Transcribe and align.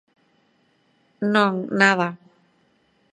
Non, 1.33 1.53
nada. 1.81 2.09